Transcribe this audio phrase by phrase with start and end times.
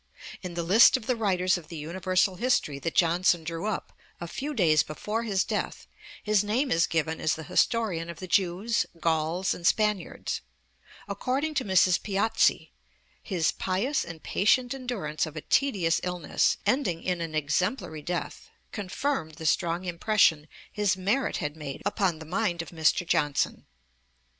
[0.41, 4.27] In the list of the writers of the Universal History that Johnson drew up a
[4.27, 5.85] few days before his death
[6.23, 10.41] his name is given as the historian of the Jews, Gauls, and Spaniards
[11.07, 11.53] (post, November, 1784).
[11.53, 12.01] According to Mrs.
[12.03, 13.29] Piozzi (Anecdotes, p.
[13.29, 18.49] 175): 'His pious and patient endurance of a tedious illness, ending in an exemplary death,
[18.71, 23.05] confirmed the strong impression his merit had made upon the mind of Mr.
[23.05, 23.67] Johnson.